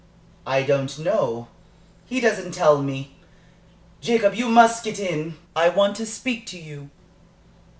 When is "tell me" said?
2.53-3.17